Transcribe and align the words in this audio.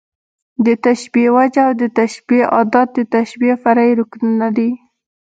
د 0.65 0.67
تشبېه 0.85 1.29
وجه 1.37 1.61
او 1.67 1.71
د 1.81 1.83
تشبېه 1.97 2.45
ادات، 2.61 2.89
د 2.97 2.99
تشبېه 3.13 3.55
فرعي 3.63 3.91
رکنونه 3.99 4.47
دي. 4.57 4.69